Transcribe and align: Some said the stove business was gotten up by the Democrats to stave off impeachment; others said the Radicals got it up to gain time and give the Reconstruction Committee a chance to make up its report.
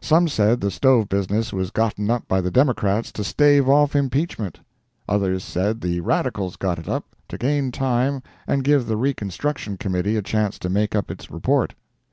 Some 0.00 0.26
said 0.26 0.60
the 0.60 0.72
stove 0.72 1.08
business 1.08 1.52
was 1.52 1.70
gotten 1.70 2.10
up 2.10 2.26
by 2.26 2.40
the 2.40 2.50
Democrats 2.50 3.12
to 3.12 3.22
stave 3.22 3.68
off 3.68 3.94
impeachment; 3.94 4.58
others 5.08 5.44
said 5.44 5.82
the 5.82 6.00
Radicals 6.00 6.56
got 6.56 6.80
it 6.80 6.88
up 6.88 7.04
to 7.28 7.38
gain 7.38 7.70
time 7.70 8.24
and 8.44 8.64
give 8.64 8.86
the 8.88 8.96
Reconstruction 8.96 9.76
Committee 9.76 10.16
a 10.16 10.22
chance 10.22 10.58
to 10.58 10.68
make 10.68 10.96
up 10.96 11.12
its 11.12 11.30
report. 11.30 11.74